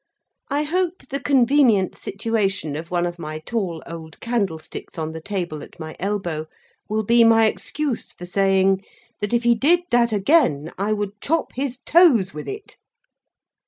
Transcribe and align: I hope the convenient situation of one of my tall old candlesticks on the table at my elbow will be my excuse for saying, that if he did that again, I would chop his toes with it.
I 0.49 0.63
hope 0.63 1.07
the 1.11 1.19
convenient 1.19 1.95
situation 1.95 2.75
of 2.75 2.89
one 2.89 3.05
of 3.05 3.19
my 3.19 3.37
tall 3.37 3.83
old 3.85 4.19
candlesticks 4.19 4.97
on 4.97 5.11
the 5.11 5.21
table 5.21 5.61
at 5.61 5.79
my 5.79 5.95
elbow 5.99 6.47
will 6.89 7.03
be 7.03 7.23
my 7.23 7.45
excuse 7.45 8.11
for 8.11 8.25
saying, 8.25 8.83
that 9.19 9.31
if 9.31 9.43
he 9.43 9.53
did 9.53 9.81
that 9.91 10.11
again, 10.11 10.71
I 10.75 10.91
would 10.91 11.21
chop 11.21 11.53
his 11.53 11.77
toes 11.77 12.33
with 12.33 12.47
it. 12.47 12.77